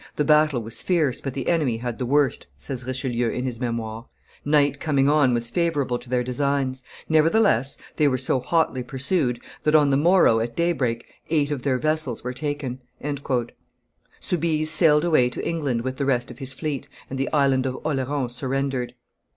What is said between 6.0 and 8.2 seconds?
their designs; nevertheless, they were